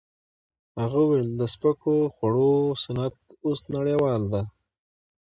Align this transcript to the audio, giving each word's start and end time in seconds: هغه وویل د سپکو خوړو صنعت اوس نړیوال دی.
هغه 0.81 0.97
وویل 1.01 1.29
د 1.35 1.41
سپکو 1.53 1.95
خوړو 2.15 2.51
صنعت 2.83 3.17
اوس 3.45 3.59
نړیوال 3.75 4.21
دی. 4.31 4.43